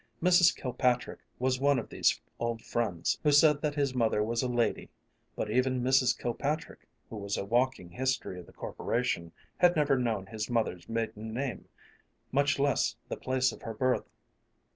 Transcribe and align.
Mrs. 0.19 0.55
Kilpatrick 0.55 1.19
was 1.37 1.59
one 1.59 1.77
of 1.77 1.87
these 1.89 2.19
old 2.39 2.63
friends, 2.63 3.19
who 3.21 3.31
said 3.31 3.61
that 3.61 3.75
his 3.75 3.93
mother 3.93 4.23
was 4.23 4.41
a 4.41 4.47
lady, 4.49 4.89
but 5.35 5.51
even 5.51 5.83
Mrs. 5.83 6.17
Kilpatrick, 6.17 6.87
who 7.11 7.17
was 7.17 7.37
a 7.37 7.45
walking 7.45 7.91
history 7.91 8.39
of 8.39 8.47
the 8.47 8.51
Corporation, 8.51 9.31
had 9.57 9.75
never 9.75 9.99
known 9.99 10.25
his 10.25 10.49
mother's 10.49 10.89
maiden 10.89 11.35
name, 11.35 11.65
much 12.31 12.57
less 12.57 12.95
the 13.09 13.15
place 13.15 13.51
of 13.51 13.61
her 13.61 13.75
birth. 13.75 14.09